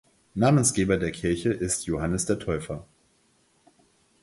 [0.33, 2.87] Namensgeber der Kirche ist Johannes der Täufer.